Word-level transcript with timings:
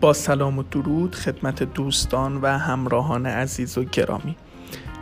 با 0.00 0.12
سلام 0.12 0.58
و 0.58 0.62
درود 0.62 1.14
خدمت 1.14 1.62
دوستان 1.62 2.36
و 2.36 2.58
همراهان 2.58 3.26
عزیز 3.26 3.78
و 3.78 3.84
گرامی. 3.84 4.36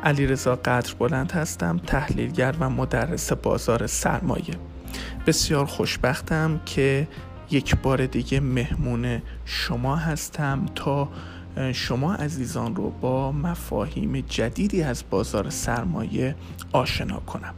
علی 0.04 0.26
رضا 0.26 0.56
قدر 0.56 0.94
بلند 0.98 1.32
هستم 1.32 1.78
تحلیلگر 1.86 2.54
و 2.60 2.70
مدرس 2.70 3.32
بازار 3.32 3.86
سرمایه. 3.86 4.54
بسیار 5.26 5.66
خوشبختم 5.66 6.60
که 6.66 7.08
یک 7.50 7.76
بار 7.76 8.06
دیگه 8.06 8.40
مهمون 8.40 9.22
شما 9.44 9.96
هستم 9.96 10.66
تا 10.74 11.08
شما 11.72 12.14
عزیزان 12.14 12.76
رو 12.76 12.90
با 12.90 13.32
مفاهیم 13.32 14.20
جدیدی 14.20 14.82
از 14.82 15.04
بازار 15.10 15.50
سرمایه 15.50 16.34
آشنا 16.72 17.20
کنم. 17.20 17.54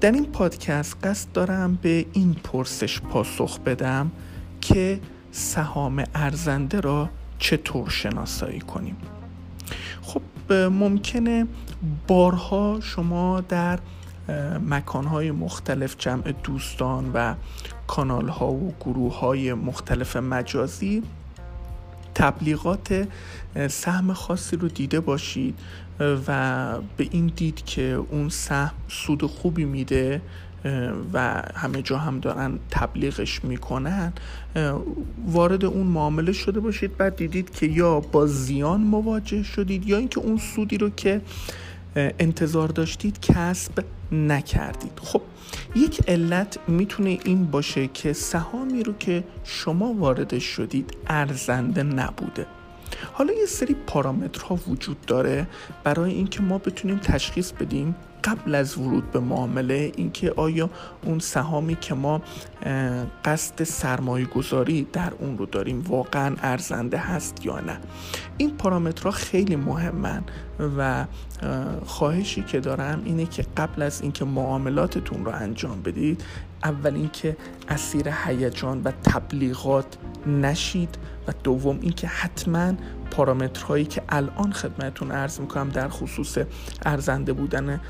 در 0.00 0.12
این 0.12 0.26
پادکست 0.26 0.96
قصد 1.06 1.32
دارم 1.32 1.78
به 1.82 2.06
این 2.12 2.34
پرسش 2.34 3.00
پاسخ 3.00 3.58
بدم 3.58 4.10
که 4.60 5.00
سهام 5.36 6.04
ارزنده 6.14 6.80
را 6.80 7.10
چطور 7.38 7.88
شناسایی 7.88 8.60
کنیم؟ 8.60 8.96
خب 10.02 10.52
ممکنه 10.52 11.46
بارها 12.06 12.78
شما 12.82 13.40
در 13.40 13.78
مکانهای 14.68 15.30
مختلف 15.30 15.96
جمع 15.98 16.32
دوستان 16.32 17.10
و 17.14 17.34
کانال 17.86 18.28
ها 18.28 18.52
و 18.52 18.74
گروه 18.80 19.18
های 19.18 19.54
مختلف 19.54 20.16
مجازی 20.16 21.02
تبلیغات 22.14 23.08
سهم 23.70 24.12
خاصی 24.12 24.56
رو 24.56 24.68
دیده 24.68 25.00
باشید 25.00 25.58
و 26.00 26.78
به 26.96 27.08
این 27.10 27.26
دید 27.26 27.64
که 27.64 27.82
اون 27.82 28.28
سهم 28.28 28.74
سود 28.88 29.22
خوبی 29.22 29.64
میده 29.64 30.20
و 31.12 31.42
همه 31.54 31.82
جا 31.82 31.98
هم 31.98 32.20
دارن 32.20 32.58
تبلیغش 32.70 33.44
می‌کنن. 33.44 34.12
وارد 35.26 35.64
اون 35.64 35.86
معامله 35.86 36.32
شده 36.32 36.60
باشید. 36.60 36.96
بعد 36.96 37.16
دیدید 37.16 37.50
که 37.50 37.66
یا 37.66 38.00
با 38.00 38.26
زیان 38.26 38.80
مواجه 38.80 39.42
شدید 39.42 39.88
یا 39.88 39.98
اینکه 39.98 40.20
اون 40.20 40.36
سودی 40.36 40.78
رو 40.78 40.90
که 40.90 41.20
انتظار 41.96 42.68
داشتید 42.68 43.20
کسب 43.20 43.84
نکردید. 44.12 45.00
خب 45.02 45.22
یک 45.76 46.08
علت 46.08 46.58
می‌تونه 46.68 47.18
این 47.24 47.44
باشه 47.44 47.86
که 47.86 48.12
سهامی 48.12 48.82
رو 48.82 48.92
که 48.98 49.24
شما 49.44 49.94
وارد 49.94 50.38
شدید 50.38 50.96
ارزنده 51.06 51.82
نبوده. 51.82 52.46
حالا 53.12 53.32
یه 53.32 53.46
سری 53.46 53.76
پارامترها 53.86 54.54
وجود 54.68 55.00
داره 55.06 55.46
برای 55.84 56.12
اینکه 56.12 56.42
ما 56.42 56.58
بتونیم 56.58 56.98
تشخیص 56.98 57.52
بدیم 57.52 57.94
قبل 58.24 58.54
از 58.54 58.78
ورود 58.78 59.10
به 59.10 59.20
معامله 59.20 59.92
اینکه 59.96 60.32
آیا 60.36 60.70
اون 61.04 61.18
سهامی 61.18 61.76
که 61.76 61.94
ما 61.94 62.22
قصد 63.24 63.62
سرمایه 63.62 64.26
گذاری 64.26 64.86
در 64.92 65.12
اون 65.18 65.38
رو 65.38 65.46
داریم 65.46 65.80
واقعا 65.88 66.36
ارزنده 66.42 66.98
هست 66.98 67.46
یا 67.46 67.60
نه. 67.60 67.78
این 68.36 68.50
پارامترها 68.56 69.10
خیلی 69.10 69.56
مهمن 69.56 70.24
و 70.78 71.04
خواهشی 71.86 72.42
که 72.42 72.60
دارم 72.60 73.02
اینه 73.04 73.26
که 73.26 73.44
قبل 73.56 73.82
از 73.82 74.02
اینکه 74.02 74.24
معاملاتتون 74.24 75.24
رو 75.24 75.32
انجام 75.34 75.82
بدید 75.82 76.24
اول 76.64 76.94
اینکه 76.94 77.36
اسیر 77.68 78.08
هیجان 78.24 78.82
و 78.82 78.92
تبلیغات 79.04 79.96
نشید 80.26 80.98
و 81.28 81.32
دوم 81.44 81.78
اینکه 81.80 82.06
حتما 82.06 82.72
پارامترهایی 83.10 83.84
که 83.84 84.02
الان 84.08 84.52
خدمتون 84.52 85.10
عرض 85.10 85.40
می‌کنم 85.40 85.68
در 85.68 85.88
خصوص 85.88 86.38
ارزنده 86.82 87.32
بودن 87.32 87.80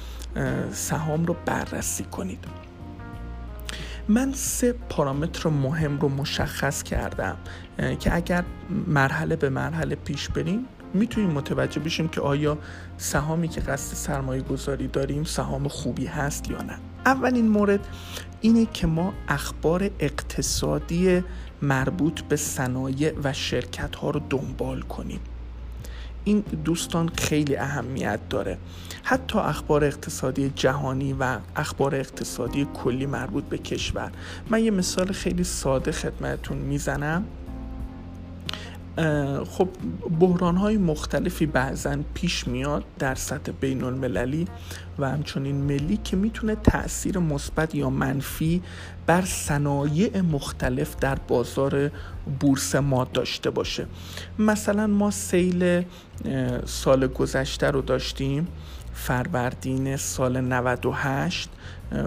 سهام 0.73 1.27
رو 1.27 1.37
بررسی 1.47 2.05
کنید. 2.05 2.45
من 4.09 4.33
سه 4.33 4.73
پارامتر 4.73 5.49
مهم 5.49 5.99
رو 5.99 6.09
مشخص 6.09 6.83
کردم 6.83 7.37
که 8.01 8.15
اگر 8.15 8.45
مرحله 8.87 9.37
به 9.37 9.49
مرحله 9.49 9.95
پیش 9.95 10.29
بریم 10.29 10.67
می‌تونیم 10.95 11.31
متوجه 11.31 11.81
بشیم 11.81 12.09
که 12.09 12.21
آیا 12.21 12.59
سهامی 12.97 13.49
که 13.49 13.61
قصد 13.61 13.95
سرمایه 13.95 14.43
گذاری 14.43 14.89
داریم 14.89 15.25
سهام 15.25 15.69
خوبی 15.69 16.07
هست 16.07 16.51
یا 16.51 16.63
نه. 16.63 16.77
اولین 17.07 17.49
مورد 17.49 17.87
اینه 18.45 18.67
که 18.67 18.87
ما 18.87 19.13
اخبار 19.29 19.91
اقتصادی 19.99 21.23
مربوط 21.63 22.21
به 22.21 22.37
صنایع 22.37 23.13
و 23.25 23.33
شرکت 23.33 23.97
ها 23.97 24.11
رو 24.11 24.21
دنبال 24.31 24.81
کنیم. 24.81 25.21
این 26.25 26.41
دوستان 26.41 27.09
خیلی 27.09 27.57
اهمیت 27.57 28.21
داره. 28.31 28.59
حتی 29.03 29.39
اخبار 29.39 29.85
اقتصادی 29.85 30.53
جهانی 30.57 31.13
و 31.13 31.39
اخبار 31.57 31.95
اقتصادی 31.95 32.67
کلی 32.75 33.07
مربوط 33.07 33.45
به 33.45 33.59
کشور. 33.59 34.13
من 34.51 34.65
یه 34.65 34.71
مثال 34.71 35.13
خیلی 35.13 35.45
ساده 35.45 35.93
خدمتتون 35.93 36.59
می‌زنم. 36.59 37.25
خب 39.51 39.69
بحران 40.21 40.57
های 40.57 40.77
مختلفی 40.77 41.47
بعضا 41.47 41.99
پیش 42.15 42.49
میاد 42.49 42.85
در 42.99 43.15
سطح 43.15 43.53
بین 43.61 43.85
المللی 43.85 44.47
و 44.99 45.11
همچنین 45.11 45.57
ملی 45.57 45.97
که 45.97 46.17
می‌تونه 46.17 46.55
تاثیر 46.55 47.19
مثبت 47.19 47.75
یا 47.75 47.91
منفی 47.91 48.63
بر 49.07 49.23
صنایع 49.23 50.21
مختلف 50.21 50.97
در 50.97 51.15
بازار 51.15 51.91
بورس 52.41 52.75
ما 52.75 53.05
داشته 53.05 53.51
باشه. 53.51 53.87
مثلا 54.39 54.87
ما 54.87 55.11
سیل 55.11 55.83
سال 56.65 57.07
گذشته 57.07 57.71
رو 57.71 57.83
داشتیم 57.83 58.49
فروردین 58.93 59.97
سال 59.97 60.41
98 60.41 61.51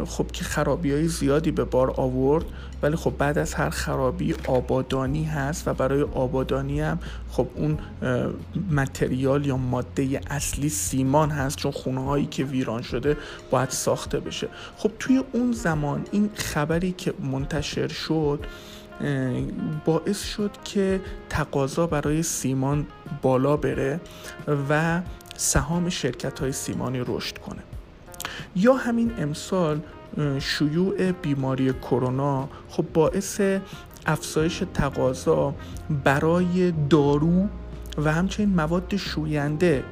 خب 0.08 0.32
که 0.32 0.44
خرابی 0.44 0.92
های 0.92 1.08
زیادی 1.08 1.52
به 1.52 1.64
بار 1.64 1.94
آورد 1.98 2.46
ولی 2.82 2.96
خب 2.96 3.18
بعد 3.18 3.38
از 3.38 3.54
هر 3.54 3.70
خرابی 3.70 4.36
آبادانی 4.48 5.24
هست 5.24 5.68
و 5.68 5.74
برای 5.74 6.02
آبادانی 6.02 6.82
هم 6.82 7.00
خب 7.32 7.48
اون 7.56 7.78
متریال 8.72 9.46
یا 9.46 9.58
ماده 9.58 10.22
اصلی 10.30 10.70
سیمان 10.70 11.30
هست 11.30 11.58
چون 11.58 11.72
خونه 11.72 12.06
هایی 12.06 12.26
که 12.26 12.44
ویران 12.44 12.82
شده 12.82 13.18
باید 13.52 13.70
ساخته 13.70 14.20
بشه. 14.20 14.48
خب 14.78 14.92
توی 15.00 15.24
اون 15.34 15.52
زمان 15.52 16.06
این 16.12 16.30
خبری 16.36 16.92
که 16.92 17.14
منتشر 17.32 17.88
شد 17.88 18.46
باعث 19.86 20.24
شد 20.24 20.52
که 20.64 21.02
تقاضا 21.30 21.88
برای 21.88 22.24
سیمان 22.24 22.88
بالا 23.22 23.58
بره 23.58 24.00
و 24.70 25.02
سهام 25.36 25.90
شرکت 25.90 26.40
های 26.40 26.52
سیمانی 26.52 27.00
رشد 27.00 27.38
کنه. 27.38 27.77
یا 28.56 28.74
همین 28.74 29.12
امسال 29.18 29.82
شیوع 30.40 31.12
بیماری 31.12 31.74
کرونا 31.74 32.50
خب 32.70 32.86
باعث 32.94 33.42
افزایش 34.06 34.64
تقاضا 34.74 35.56
برای 36.04 36.74
دارو 36.90 37.48
و 37.98 38.14
همچنین 38.14 38.50
مواد 38.50 38.96
شوینده 38.96 39.84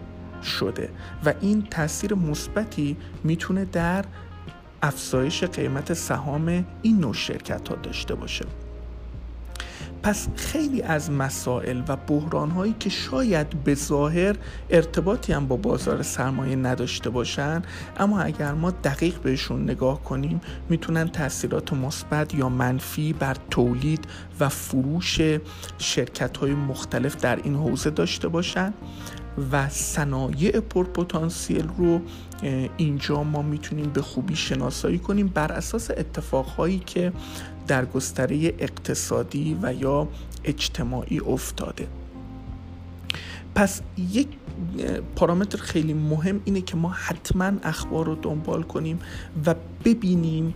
شده 0.43 0.89
و 1.25 1.33
این 1.41 1.67
تاثیر 1.71 2.13
مثبتی 2.13 2.97
می‌تونه 3.23 3.65
در 3.65 4.05
افزایش 4.81 5.43
قیمت 5.43 5.93
سهام 5.93 6.65
این 6.81 6.99
نوع 6.99 7.13
شرکت 7.13 7.69
ها 7.69 7.75
داشته 7.75 8.15
باشه. 8.15 8.45
پس 10.05 10.27
خیلی 10.35 10.81
از 10.81 11.11
مسائل 11.11 11.81
و 11.87 11.95
بحران 11.95 12.51
هایی 12.51 12.75
که 12.79 12.89
شاید 12.89 13.63
به 13.63 13.75
ظاهر 13.75 14.35
ارتباطی 14.69 15.33
هم 15.33 15.47
با 15.47 15.55
بازار 15.55 16.01
سرمایه 16.01 16.55
نداشته 16.55 17.09
باشن 17.09 17.61
اما 17.97 18.21
اگر 18.21 18.53
ما 18.53 18.71
دقیق 18.71 19.19
بهشون 19.19 19.63
نگاه 19.63 20.03
کنیم 20.03 20.41
می‌تونن 20.69 21.07
تاثیرات 21.07 21.73
مثبت 21.73 22.33
یا 22.33 22.49
منفی 22.49 23.13
بر 23.13 23.35
تولید 23.49 24.07
و 24.39 24.49
فروش 24.49 25.21
شرکت 25.77 26.37
های 26.37 26.53
مختلف 26.53 27.15
در 27.15 27.35
این 27.35 27.55
حوزه 27.55 27.89
داشته 27.89 28.27
باشن 28.27 28.73
و 29.51 29.69
صنایع 29.69 30.59
پرپتانسیل 30.59 31.67
رو 31.77 32.01
اینجا 32.77 33.23
ما 33.23 33.41
می‌تونیم 33.41 33.89
به 33.89 34.01
خوبی 34.01 34.35
شناسایی 34.35 34.99
کنیم 34.99 35.27
بر 35.27 35.51
اساس 35.51 35.91
اتفاقهایی 35.91 36.79
که 36.79 37.11
در 37.67 37.85
گستره 37.85 38.53
اقتصادی 38.59 39.57
و 39.61 39.73
یا 39.73 40.07
اجتماعی 40.43 41.19
افتاده. 41.19 41.87
پس 43.55 43.81
یک 44.11 44.27
پارامتر 45.15 45.57
خیلی 45.57 45.93
مهم 45.93 46.41
اینه 46.45 46.61
که 46.61 46.75
ما 46.75 46.89
حتما 46.89 47.51
اخبار 47.63 48.05
رو 48.05 48.15
دنبال 48.15 48.63
کنیم 48.63 48.99
و 49.45 49.55
ببینیم 49.85 50.53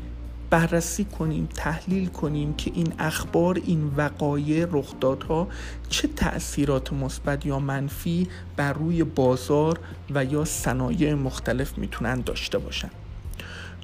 بررسی 0.49 1.05
کنیم 1.05 1.49
تحلیل 1.55 2.07
کنیم 2.07 2.53
که 2.53 2.71
این 2.73 2.93
اخبار 2.99 3.61
این 3.65 3.91
وقایع 3.97 4.67
رخدادها 4.71 5.47
چه 5.89 6.07
تاثیرات 6.07 6.93
مثبت 6.93 7.45
یا 7.45 7.59
منفی 7.59 8.27
بر 8.55 8.73
روی 8.73 9.03
بازار 9.03 9.79
و 10.09 10.25
یا 10.25 10.45
صنایع 10.45 11.13
مختلف 11.13 11.77
می‌تونن 11.77 12.21
داشته 12.21 12.57
باشن. 12.57 12.89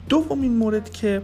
دومین 0.10 0.58
مورد 0.58 0.90
که 0.90 1.22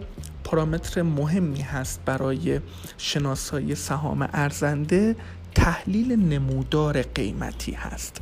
پارامتر 0.52 1.02
مهمی 1.02 1.60
هست 1.60 2.00
برای 2.04 2.60
شناسایی 2.98 3.74
سهام 3.74 4.28
ارزنده. 4.32 5.16
تحلیل 5.54 6.12
نمودار 6.12 7.02
قیمتی 7.02 7.72
هست. 7.72 8.20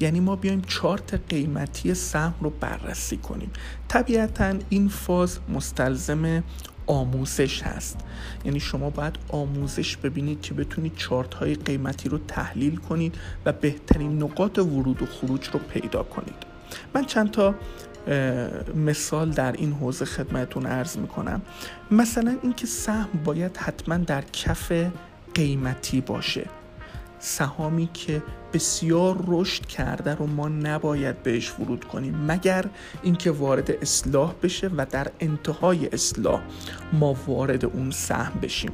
یعنی 0.00 0.20
ما 0.20 0.36
بیایم 0.36 0.62
چارت 0.66 1.20
قیمتی 1.28 1.94
سهم 1.94 2.34
رو 2.40 2.50
بررسی 2.50 3.16
کنیم. 3.16 3.50
طبیعتا 3.88 4.54
این 4.68 4.88
فاز 4.88 5.38
مستلزم 5.48 6.42
آموزش 6.86 7.62
هست. 7.62 7.96
یعنی 8.44 8.60
شما 8.60 8.90
باید 8.90 9.18
آموزش 9.28 9.96
ببینید 9.96 10.40
که 10.40 10.54
بتونید 10.54 10.96
چارت 10.96 11.34
های 11.34 11.54
قیمتی 11.54 12.08
رو 12.08 12.18
تحلیل 12.18 12.76
کنید 12.76 13.14
و 13.46 13.52
بهترین 13.52 14.22
نقاط 14.22 14.58
ورود 14.58 15.02
و 15.02 15.06
خروج 15.06 15.48
رو 15.52 15.58
پیدا 15.58 16.02
کنید. 16.02 16.52
من 16.94 17.04
چند 17.04 17.30
تا 17.30 17.54
مثال 18.74 19.30
در 19.30 19.52
این 19.52 19.72
حوزه 19.72 20.04
خدمتون 20.04 20.66
ارز 20.66 20.98
می‌کنم. 20.98 21.42
مثلا 21.90 22.36
اینکه 22.42 22.66
سهم 22.66 23.08
باید 23.24 23.56
حتما 23.56 23.96
در 23.96 24.22
کف 24.32 24.72
قیمتی 25.34 26.00
باشه. 26.00 26.46
سهامی 27.18 27.88
که 27.94 28.22
بسیار 28.52 29.24
رشد 29.28 29.66
کرده 29.66 30.14
رو 30.14 30.26
ما 30.26 30.48
نباید 30.48 31.22
بهش 31.22 31.52
ورود 31.60 31.84
کنیم. 31.84 32.24
مگر 32.28 32.64
اینکه 33.02 33.30
وارد 33.30 33.70
اصلاح 33.70 34.34
بشه 34.42 34.70
و 34.76 34.86
در 34.90 35.06
انتهای 35.20 35.88
اصلاح 35.88 36.40
ما 36.92 37.16
وارد 37.26 37.64
اون 37.64 37.90
سهم 37.90 38.40
بشیم. 38.40 38.72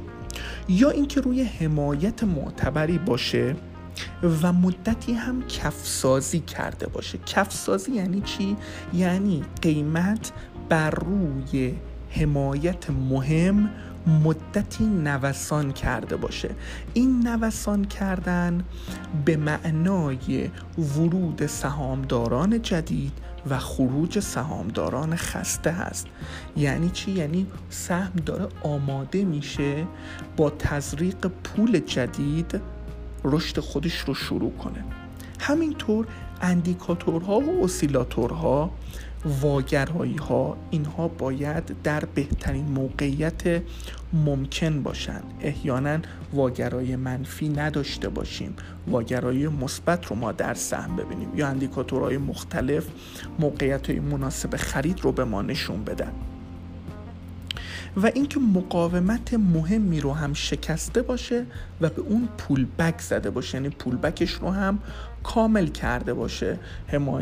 یا 0.69 0.89
اینکه 0.89 1.21
روی 1.21 1.43
حمایت 1.43 2.23
معتبری 2.23 2.97
باشه 2.97 3.55
و 4.43 4.53
مدتی 4.53 5.13
هم 5.13 5.47
کفسازی 5.47 6.39
کرده 6.39 6.87
باشه. 6.87 7.19
کفسازی 7.25 7.91
یعنی 7.91 8.21
چی؟ 8.21 8.57
یعنی 8.93 9.43
قیمت 9.61 10.31
بر 10.69 10.89
روی 10.89 11.75
حمایت 12.09 12.89
مهم 12.89 13.69
مدتی 14.23 14.85
نوسان 14.85 15.71
کرده 15.71 16.15
باشه. 16.15 16.49
این 16.93 17.27
نوسان 17.27 17.85
کردن 17.85 18.63
به 19.25 19.37
معنای 19.37 20.49
ورود 20.77 21.45
سهامداران 21.45 22.61
جدید 22.61 23.13
و 23.49 23.59
خروج 23.59 24.19
سهامداران 24.19 25.15
خسته 25.15 25.71
هست 25.71 26.07
یعنی 26.57 26.89
چی؟ 26.89 27.11
یعنی 27.11 27.47
سهم 27.69 28.11
داره 28.25 28.47
آماده 28.63 29.25
میشه 29.25 29.87
با 30.37 30.49
تزریق 30.49 31.27
پول 31.43 31.79
جدید 31.79 32.61
رشد 33.23 33.59
خودش 33.59 33.99
رو 33.99 34.13
شروع 34.13 34.51
کنه. 34.51 34.83
همینطور 35.39 36.07
اندیکاتورها 36.41 37.39
و 37.39 37.63
اسیلاتورها 37.63 38.71
واگرایی 39.41 40.15
ها 40.15 40.57
اینها 40.69 41.07
باید 41.07 41.81
در 41.83 42.05
بهترین 42.05 42.65
موقعیت 42.65 43.61
ممکن 44.13 44.83
باشن. 44.83 45.21
احیانا 45.41 45.99
واگرای 46.33 46.95
منفی 46.95 47.49
نداشته 47.49 48.09
باشیم. 48.09 48.55
واگرای 48.87 49.47
مثبت 49.47 50.05
رو 50.05 50.15
ما 50.15 50.31
در 50.31 50.53
سهم 50.53 50.95
ببینیم. 50.95 51.29
یا 51.35 51.47
اندیکاتورهای 51.47 52.17
مختلف 52.17 52.87
موقعیت 53.39 53.89
های 53.89 53.99
مناسب 53.99 54.55
خرید 54.55 55.01
رو 55.01 55.11
به 55.11 55.23
ما 55.23 55.41
نشون 55.41 55.83
بدن. 55.83 56.11
و 57.97 58.05
اینکه 58.05 58.39
مقاومت 58.39 59.33
مهمی 59.33 59.99
رو 59.99 60.13
هم 60.13 60.33
شکسته 60.33 61.01
باشه 61.01 61.45
و 61.81 61.89
به 61.89 62.01
اون 62.01 62.29
پول 62.37 62.67
بک 62.79 63.01
زده 63.01 63.29
باشه 63.29 63.57
یعنی 63.57 63.69
پول 63.69 63.95
بکش 63.95 64.31
رو 64.31 64.49
هم 64.49 64.79
کامل 65.23 65.67
کرده 65.67 66.13
باشه 66.13 66.59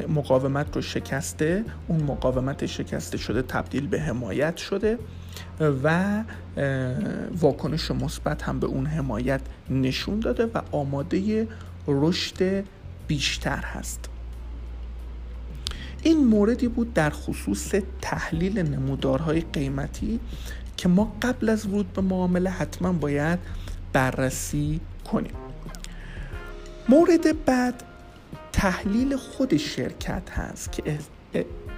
مقاومت 0.08 0.76
رو 0.76 0.82
شکسته 0.82 1.66
اون 1.88 2.04
مقاومت 2.04 2.66
شکسته 2.66 3.18
شده 3.18 3.42
تبدیل 3.42 3.88
به 3.88 4.02
حمایت 4.02 4.58
شده 4.58 5.00
و 5.84 6.24
واکنش 7.40 7.92
مثبت 7.92 8.44
هم 8.44 8.60
به 8.60 8.68
اون 8.68 8.86
حمایت 8.86 9.42
نشون 9.70 10.20
داده 10.20 10.46
و 10.46 10.62
آماده 10.72 11.48
رشد 11.88 12.64
بیشتر 13.08 13.64
هست. 13.64 14.10
این 16.08 16.24
موردی 16.24 16.68
بود 16.68 16.94
در 16.94 17.10
خصوص 17.10 17.74
تحلیل 18.02 18.60
نمودارهای 18.60 19.42
قیمتی 19.42 20.20
که 20.78 20.90
ما 20.90 21.16
قبل 21.22 21.50
از 21.50 21.66
ورود 21.66 21.94
به 21.94 22.02
معامله 22.02 22.50
حتما 22.50 22.94
باید 22.94 23.40
بررسی 23.94 24.80
کنیم. 25.12 25.32
مورد 26.90 27.46
بعد 27.46 27.84
تحلیل 28.52 29.16
خود 29.16 29.58
شرکت 29.58 30.30
هست 30.30 30.72
که 30.72 31.00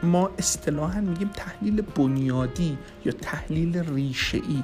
ما 0.04 0.32
اصطلاحا 0.38 1.02
میگیم 1.02 1.30
تحلیل 1.30 1.82
بنیادی 1.82 2.78
یا 3.06 3.12
تحلیل 3.12 3.78
ریشه 3.78 4.38
ای 4.38 4.64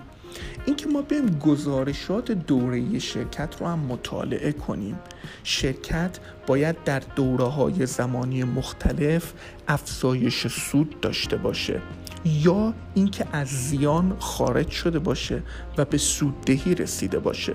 اینکه 0.65 0.87
ما 0.87 1.01
بریم 1.01 1.39
گزارشات 1.39 2.31
دوره 2.31 2.99
شرکت 2.99 3.55
رو 3.59 3.67
هم 3.67 3.79
مطالعه 3.79 4.51
کنیم. 4.51 4.99
شرکت 5.43 6.19
باید 6.47 6.83
در 6.83 7.01
دوره 7.15 7.45
های 7.45 7.85
زمانی 7.85 8.43
مختلف 8.43 9.33
افزایش 9.67 10.47
سود 10.47 10.99
داشته 11.01 11.37
باشه 11.37 11.81
یا 12.25 12.73
اینکه 12.93 13.27
از 13.31 13.47
زیان 13.47 14.15
خارج 14.19 14.69
شده 14.69 14.99
باشه 14.99 15.43
و 15.77 15.85
به 15.85 15.97
سوددهی 15.97 16.75
رسیده 16.75 17.19
باشه. 17.19 17.53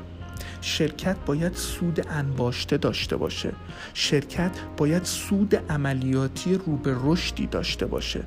شرکت 0.60 1.16
باید 1.26 1.54
سود 1.54 2.06
انباشته 2.10 2.76
داشته 2.76 3.16
باشه. 3.16 3.52
شرکت 3.94 4.50
باید 4.76 5.04
سود 5.04 5.56
عملیاتی 5.70 6.54
رو 6.54 6.76
به 6.76 6.96
رشدی 7.04 7.46
داشته 7.46 7.86
باشه. 7.86 8.24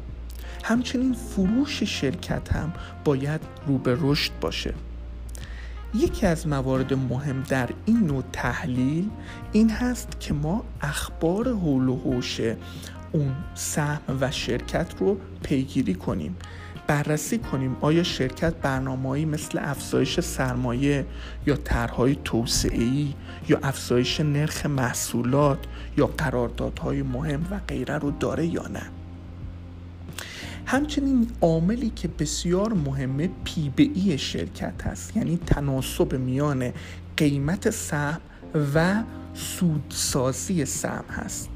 همچنین 0.63 1.13
فروش 1.13 1.83
شرکت 1.83 2.53
هم 2.53 2.73
باید 3.03 3.41
رو 3.67 3.77
به 3.77 3.97
رشد 4.01 4.31
باشه. 4.41 4.73
یکی 5.95 6.25
از 6.25 6.47
موارد 6.47 6.93
مهم 6.93 7.43
در 7.49 7.69
این 7.85 7.99
نوع 7.99 8.23
تحلیل 8.33 9.09
این 9.51 9.69
هست 9.69 10.19
که 10.19 10.33
ما 10.33 10.63
اخبار 10.81 11.47
حول 11.49 11.89
و 11.89 11.97
حوش 11.97 12.41
اون 13.11 13.35
سهم 13.55 14.17
و 14.21 14.31
شرکت 14.31 14.93
رو 14.99 15.17
پیگیری 15.43 15.93
کنیم 15.93 16.35
بررسی 16.87 17.37
کنیم. 17.37 17.77
آیا 17.81 18.03
شرکت 18.03 18.55
برنامه‌ای 18.55 19.25
مثل 19.25 19.59
افزایش 19.61 20.19
سرمایه 20.19 21.05
یا 21.45 21.55
طرحهای 21.55 22.17
توسعه‌ای 22.23 23.13
یا 23.49 23.59
افزایش 23.63 24.19
نرخ 24.19 24.65
محصولات 24.65 25.59
یا 25.97 26.07
قراردادهای 26.07 27.01
مهم 27.01 27.47
و 27.51 27.59
غیره 27.67 27.97
رو 27.97 28.11
داره 28.11 28.45
یا 28.45 28.67
نه؟ 28.67 28.81
همچنین 30.65 31.27
عاملی 31.41 31.89
که 31.89 32.07
بسیار 32.07 32.73
مهمه 32.73 33.29
پی 33.43 33.71
ای 33.77 34.17
شرکت 34.17 34.87
هست 34.87 35.17
یعنی 35.17 35.39
تناسب 35.45 36.13
میان 36.13 36.71
قیمت 37.17 37.69
سهم 37.69 38.21
و 38.75 39.03
سودسازی 39.33 40.65
سهم 40.65 41.05
هست. 41.09 41.52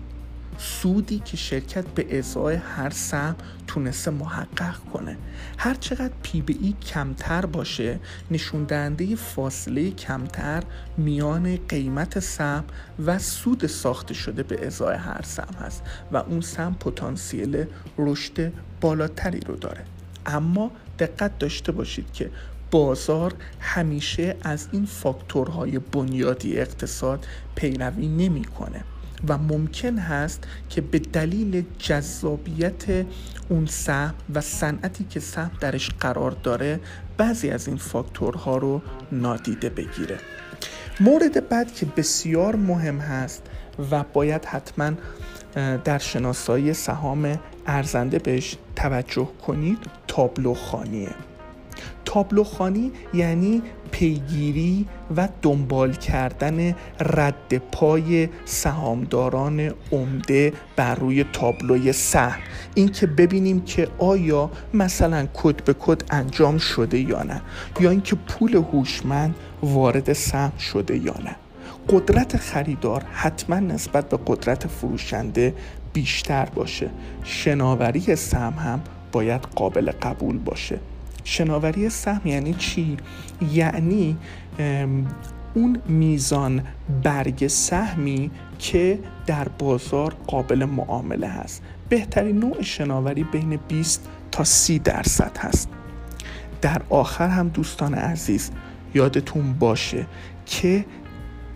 سودی 0.57 1.19
که 1.19 1.37
شرکت 1.37 1.87
به 1.87 2.17
ازای 2.17 2.55
هر 2.55 2.89
سهم 2.89 3.35
تونسته 3.67 4.11
محقق 4.11 4.75
کنه. 4.93 5.17
هر 5.57 5.73
چقدر 5.73 6.13
پی 6.23 6.41
بی 6.41 6.59
ای 6.61 6.75
کمتر 6.93 7.45
باشه 7.45 7.99
نشون 8.31 8.63
دهنده 8.63 9.15
فاصله 9.15 9.91
کمتر 9.91 10.63
میان 10.97 11.59
قیمت 11.69 12.19
سهم 12.19 12.63
و 13.05 13.19
سود 13.19 13.67
ساخته 13.67 14.13
شده 14.13 14.43
به 14.43 14.67
ازای 14.67 14.95
هر 14.95 15.21
سهم 15.21 15.53
هست 15.53 15.83
و 16.11 16.17
اون 16.17 16.41
سهم 16.41 16.75
پتانسیل 16.75 17.65
رشد 17.97 18.53
بالاتری 18.81 19.39
رو 19.39 19.55
داره. 19.55 19.83
اما 20.25 20.71
دقت 20.99 21.39
داشته 21.39 21.71
باشید 21.71 22.13
که 22.13 22.29
بازار 22.71 23.33
همیشه 23.59 24.35
از 24.41 24.67
این 24.71 24.85
فاکتورهای 24.85 25.79
بنیادی 25.79 26.57
اقتصاد 26.57 27.25
پیروی 27.55 28.07
نمی‌کنه. 28.07 28.83
و 29.27 29.37
ممکن 29.37 29.97
هست 29.97 30.43
که 30.69 30.81
به 30.81 30.99
دلیل 30.99 31.63
جذابیت 31.79 33.05
اون 33.49 33.65
سهم 33.65 34.13
و 34.33 34.41
صنعتی 34.41 35.03
که 35.09 35.19
سهم 35.19 35.51
درش 35.59 35.89
قرار 35.99 36.31
داره 36.31 36.79
بعضی 37.17 37.49
از 37.49 37.67
این 37.67 37.77
فاکتورها 37.77 38.57
رو 38.57 38.81
نادیده 39.11 39.69
بگیره. 39.69 40.17
مورد 40.99 41.49
بعد 41.49 41.73
که 41.73 41.85
بسیار 41.85 42.55
مهم 42.55 42.99
هست 42.99 43.43
و 43.91 44.03
باید 44.13 44.45
حتما 44.45 44.91
در 45.83 45.97
شناسایی 45.97 46.73
سهام 46.73 47.39
ارزنده 47.67 48.19
بهش 48.19 48.57
توجه 48.75 49.29
کنید 49.47 49.77
تابلو 50.07 50.53
خانیه. 50.53 51.15
تابلوخانی 52.05 52.91
یعنی 53.13 53.61
پیگیری 53.91 54.85
و 55.17 55.27
دنبال 55.41 55.93
کردن 55.93 56.75
رد 56.99 57.57
پای 57.71 58.29
سهامداران 58.45 59.71
عمده 59.91 60.53
بر 60.75 60.95
روی 60.95 61.25
تابلوی 61.33 61.93
سهم. 61.93 62.39
این 62.75 62.89
که 62.89 63.07
ببینیم 63.07 63.61
که 63.61 63.87
آیا 63.97 64.49
مثلا 64.73 65.27
کد 65.33 65.63
به 65.63 65.75
کد 65.79 66.03
انجام 66.09 66.57
شده 66.57 66.99
یا 66.99 67.23
نه 67.23 67.41
یا 67.79 67.89
اینکه 67.89 68.15
پول 68.15 68.55
هوشمند 68.55 69.35
وارد 69.63 70.13
سهم 70.13 70.57
شده 70.57 70.97
یا 70.97 71.15
نه. 71.25 71.35
قدرت 71.89 72.37
خریدار 72.37 73.03
حتما 73.13 73.59
نسبت 73.59 74.09
به 74.09 74.19
قدرت 74.27 74.67
فروشنده 74.67 75.53
بیشتر 75.93 76.45
باشه. 76.45 76.89
شناوری 77.23 78.15
سهم 78.15 78.53
هم 78.53 78.81
باید 79.11 79.41
قابل 79.55 79.91
قبول 79.91 80.37
باشه. 80.37 80.79
شناوری 81.27 81.89
سهم 81.89 82.21
یعنی 82.25 82.53
چی؟ 82.53 82.97
یعنی 83.53 84.17
اون 85.53 85.81
میزان 85.87 86.63
برگ 87.03 87.47
سهمی 87.47 88.31
که 88.59 88.99
در 89.25 89.47
بازار 89.47 90.15
قابل 90.27 90.65
معامله 90.65 91.27
هست. 91.27 91.61
بهترین 91.89 92.39
نوع 92.39 92.61
شناوری 92.61 93.23
بین 93.23 93.59
20 93.67 94.07
تا 94.31 94.43
30 94.43 94.79
درصد 94.79 95.37
هست. 95.37 95.69
در 96.61 96.81
آخر 96.89 97.27
هم 97.27 97.47
دوستان 97.47 97.93
عزیز 97.93 98.51
یادتون 98.93 99.53
باشه 99.53 100.07
که 100.45 100.85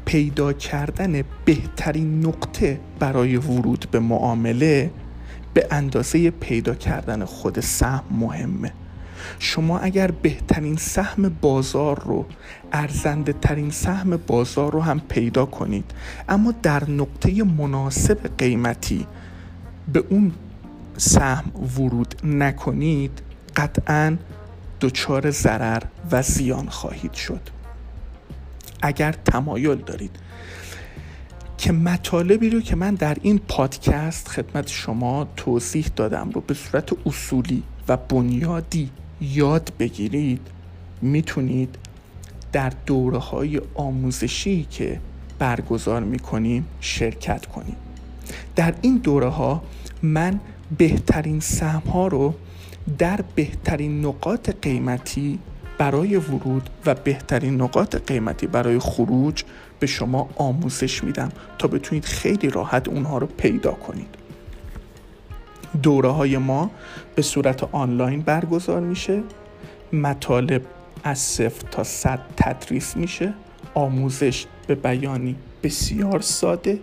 پیدا 0.06 0.54
کردن 0.54 1.24
بهترین 1.46 2.26
نقطه 2.26 2.80
برای 3.00 3.38
ورود 3.38 3.86
به 3.92 4.00
معامله 4.00 4.92
به 5.54 5.68
اندازه 5.72 6.32
پیدا 6.32 6.76
کردن 6.76 7.26
خود 7.26 7.60
سهم 7.60 8.04
مهمه. 8.12 8.74
شما 9.40 9.80
اگر 9.80 10.12
بهترین 10.12 10.76
سهم 10.76 11.30
بازار 11.42 12.04
رو 12.06 12.26
ارزنده 12.72 13.34
ترین 13.34 13.72
سهم 13.72 14.18
بازار 14.28 14.72
رو 14.72 14.82
هم 14.82 15.00
پیدا 15.00 15.46
کنید 15.46 15.92
اما 16.30 16.54
در 16.64 16.90
نقطه 16.90 17.44
مناسب 17.44 18.38
قیمتی 18.38 19.08
به 19.94 20.04
اون 20.10 20.32
سهم 20.98 21.52
ورود 21.78 22.16
نکنید 22.24 23.22
قطعا 23.56 24.18
دچار 24.82 25.32
ضرر 25.32 25.84
و 26.12 26.22
زیان 26.22 26.70
خواهید 26.70 27.14
شد. 27.14 27.42
اگر 28.82 29.12
تمایل 29.12 29.76
دارید. 29.76 30.16
که 31.58 31.72
مطالبی 31.72 32.50
رو 32.50 32.62
که 32.62 32.76
من 32.76 32.96
در 32.96 33.18
این 33.22 33.40
پادکست 33.48 34.28
خدمت 34.28 34.68
شما 34.68 35.28
توضیح 35.38 35.88
دادم 35.96 36.30
رو 36.30 36.42
به 36.42 36.54
صورت 36.54 37.08
اصولی 37.08 37.64
و 37.88 37.98
بنیادی 37.98 38.90
یاد 39.22 39.72
بگیرید 39.80 40.48
می‌تونید 41.02 41.76
در 42.52 42.72
دوره 42.86 43.18
های 43.18 43.62
آموزشی 43.76 44.64
که 44.64 45.00
برگزار 45.40 46.04
می‌کنیم 46.04 46.68
شرکت 46.80 47.46
کنید. 47.46 47.78
در 48.56 48.74
این 48.82 48.98
دوره 48.98 49.30
ها 49.30 49.64
من 50.04 50.40
بهترین 50.78 51.40
سهم 51.40 51.90
ها 51.90 52.08
رو 52.08 52.34
در 52.98 53.20
بهترین 53.36 54.06
نقاط 54.06 54.50
قیمتی 54.62 55.40
برای 55.78 56.16
ورود 56.16 56.70
و 56.86 56.96
بهترین 56.96 57.62
نقاط 57.62 57.96
قیمتی 57.96 58.48
برای 58.48 58.80
خروج 58.80 59.44
به 59.80 59.88
شما 59.88 60.30
آموزش 60.36 61.04
میدم 61.04 61.32
تا 61.58 61.68
بتونید 61.68 62.06
خیلی 62.06 62.50
راحت 62.50 62.88
اونها 62.88 63.18
رو 63.18 63.28
پیدا 63.28 63.72
کنید. 63.72 64.21
دوره 65.84 66.10
های 66.10 66.38
ما 66.38 66.72
به 67.16 67.22
صورت 67.22 67.64
آنلاین 67.64 68.22
برگزار 68.22 68.80
میشه. 68.80 69.22
مطالب 69.94 70.62
از 71.04 71.20
صفر 71.20 71.68
تا 71.72 71.84
صد 71.84 72.20
تدریس 72.38 72.98
میشه. 72.98 73.34
آموزش 73.74 74.46
به 74.68 74.76
بیانی 74.76 75.36
بسیار 75.64 76.22
ساده 76.22 76.80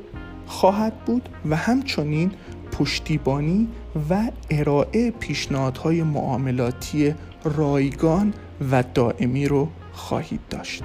خواهد 0.46 1.04
بود 1.04 1.28
و 1.50 1.56
همچنین 1.56 2.30
پشتیبانی 2.72 3.68
و 4.10 4.30
ارائه 4.50 5.10
پیشنهادهای 5.10 6.02
معاملاتی 6.02 7.14
رایگان 7.44 8.34
و 8.70 8.84
دائمی 8.94 9.48
رو 9.48 9.68
خواهید 9.92 10.40
داشت. 10.50 10.82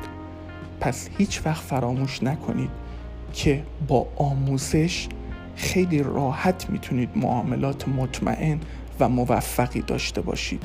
پس 0.79 1.09
هیچ 1.17 1.41
وقت 1.45 1.63
فراموش 1.63 2.23
نکنید 2.23 2.69
که 3.33 3.63
با 3.87 4.07
آموزش 4.15 5.07
خیلی 5.55 6.03
راحت 6.03 6.69
می‌تونید 6.69 7.09
معاملات 7.15 7.87
مطمئن 7.87 8.59
و 8.99 9.09
موفقی 9.09 9.81
داشته 9.81 10.21
باشید. 10.21 10.63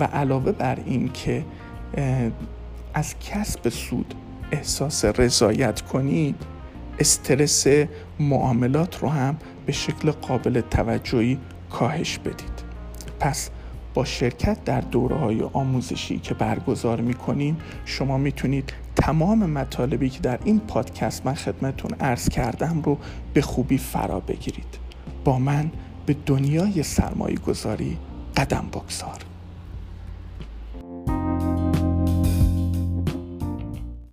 و 0.00 0.04
علاوه 0.04 0.52
بر 0.52 0.78
این 0.86 1.12
که 1.12 1.44
از 2.94 3.14
کسب 3.18 3.68
سود 3.68 4.14
احساس 4.52 5.04
رضایت 5.04 5.80
کنید 5.80 6.36
استرس 6.98 7.66
معاملات 8.20 8.98
رو 8.98 9.08
هم 9.08 9.36
به 9.66 9.72
شکل 9.72 10.10
قابل 10.10 10.60
توجهی 10.60 11.38
کاهش 11.70 12.18
بدید. 12.18 12.62
پس 13.20 13.50
با 13.94 14.04
شرکت 14.04 14.64
در 14.64 14.80
دوره 14.80 15.16
های 15.16 15.42
آموزشی 15.42 16.18
که 16.18 16.34
برگزار 16.34 17.00
می 17.00 17.14
کنیم 17.14 17.56
شما 17.84 18.18
می‌تونید 18.18 18.72
تمام 19.08 19.38
مطالبی 19.50 20.10
که 20.10 20.20
در 20.20 20.38
این 20.44 20.60
پادکست 20.60 21.26
من 21.26 21.34
خدمتون 21.34 21.90
عرض 22.00 22.28
کردم 22.28 22.82
رو 22.84 22.98
به 23.34 23.42
خوبی 23.42 23.78
فرا 23.78 24.20
بگیرید. 24.20 24.78
با 25.24 25.38
من 25.38 25.70
به 26.06 26.16
دنیای 26.26 26.82
سرمایه 26.82 27.36
گذاری 27.36 27.98
قدم 28.36 28.68
بگذار. 28.72 29.27